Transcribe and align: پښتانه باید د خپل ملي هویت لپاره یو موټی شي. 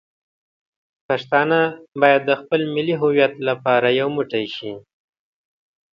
پښتانه 1.07 1.59
باید 2.01 2.21
د 2.25 2.31
خپل 2.41 2.61
ملي 2.75 2.95
هویت 3.01 3.33
لپاره 3.47 3.87
یو 3.99 4.07
موټی 4.17 4.45
شي. 4.55 4.71